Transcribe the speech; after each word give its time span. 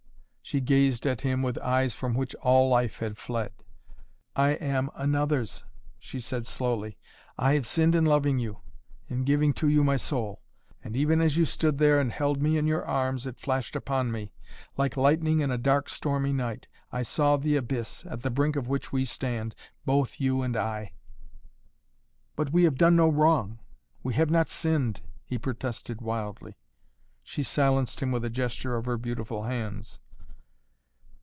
She 0.43 0.59
gazed 0.59 1.07
at 1.07 1.21
him, 1.21 1.41
with 1.41 1.57
eyes 1.59 1.93
from 1.95 2.13
which 2.13 2.35
all 2.41 2.67
life 2.67 2.99
had 2.99 3.17
fled. 3.17 3.53
"I 4.35 4.49
am 4.55 4.89
another's," 4.95 5.63
she 5.97 6.19
said 6.19 6.45
slowly. 6.45 6.97
"I 7.37 7.53
have 7.53 7.65
sinned 7.65 7.95
in 7.95 8.03
loving 8.03 8.37
you, 8.37 8.59
in 9.07 9.23
giving 9.23 9.53
to 9.53 9.69
you 9.69 9.81
my 9.81 9.95
soul. 9.95 10.41
And 10.83 10.93
even 10.93 11.21
as 11.21 11.37
you 11.37 11.45
stood 11.45 11.77
there 11.77 12.01
and 12.01 12.11
held 12.11 12.41
me 12.41 12.57
in 12.57 12.67
your 12.67 12.83
arms, 12.85 13.25
it 13.25 13.39
flashed 13.39 13.77
upon 13.77 14.11
me, 14.11 14.33
like 14.75 14.97
lightning 14.97 15.39
in 15.39 15.51
a 15.51 15.57
dark 15.57 15.87
stormy 15.87 16.33
night 16.33 16.67
I 16.91 17.01
saw 17.01 17.37
the 17.37 17.55
abyss, 17.55 18.03
at 18.05 18.21
the 18.21 18.29
brink 18.29 18.57
of 18.57 18.67
which 18.67 18.91
we 18.91 19.05
stand, 19.05 19.55
both, 19.85 20.19
you 20.19 20.41
and 20.41 20.57
I." 20.57 20.91
"But 22.35 22.51
we 22.51 22.65
have 22.65 22.75
done 22.77 22.97
no 22.97 23.07
wrong 23.07 23.59
we 24.03 24.15
have 24.15 24.29
not 24.29 24.49
sinned," 24.49 24.99
he 25.23 25.37
protested 25.37 26.01
wildly. 26.01 26.57
She 27.23 27.41
silenced 27.41 28.01
him 28.01 28.11
with 28.11 28.25
a 28.25 28.29
gesture 28.29 28.75
of 28.75 28.83
her 28.83 28.97
beautiful 28.97 29.43
hands. 29.43 30.01